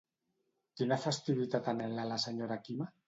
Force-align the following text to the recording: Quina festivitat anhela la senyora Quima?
Quina 0.79 0.97
festivitat 1.03 1.69
anhela 1.75 2.07
la 2.13 2.19
senyora 2.25 2.59
Quima? 2.67 2.89